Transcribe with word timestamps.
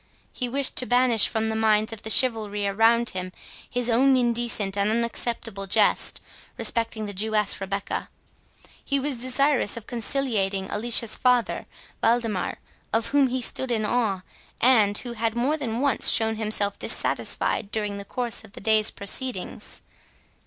He 0.33 0.49
wished 0.49 0.75
to 0.77 0.87
banish 0.87 1.27
from 1.27 1.49
the 1.49 1.55
minds 1.55 1.93
of 1.93 2.01
the 2.01 2.09
chivalry 2.09 2.65
around 2.67 3.11
him 3.11 3.31
his 3.69 3.87
own 3.87 4.17
indecent 4.17 4.75
and 4.75 4.89
unacceptable 4.89 5.67
jest 5.67 6.21
respecting 6.57 7.05
the 7.05 7.13
Jewess 7.13 7.61
Rebecca; 7.61 8.09
he 8.83 8.99
was 8.99 9.21
desirous 9.21 9.77
of 9.77 9.85
conciliating 9.85 10.71
Alicia's 10.71 11.15
father 11.15 11.67
Waldemar, 12.01 12.57
of 12.91 13.09
whom 13.09 13.27
he 13.27 13.43
stood 13.43 13.69
in 13.69 13.85
awe, 13.85 14.23
and 14.59 14.97
who 14.97 15.13
had 15.13 15.35
more 15.35 15.55
than 15.55 15.81
once 15.81 16.09
shown 16.09 16.35
himself 16.37 16.79
dissatisfied 16.79 17.69
during 17.69 17.97
the 17.97 18.03
course 18.03 18.43
of 18.43 18.53
the 18.53 18.59
day's 18.59 18.89
proceedings. 18.89 19.83